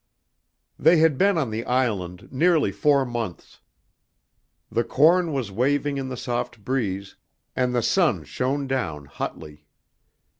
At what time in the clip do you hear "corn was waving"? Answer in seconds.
4.83-5.97